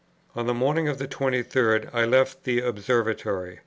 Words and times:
On 0.35 0.47
the 0.47 0.53
morning 0.55 0.87
of 0.87 0.97
the 0.97 1.07
23rd 1.07 1.91
I 1.93 2.05
left 2.05 2.43
the 2.43 2.59
Observatory. 2.59 3.59